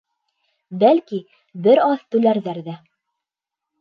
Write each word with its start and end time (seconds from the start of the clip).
Бәлки, 0.83 1.19
бер 1.67 1.81
аҙ 1.91 2.01
түләрҙәр 2.17 2.63
ҙә. 2.71 2.79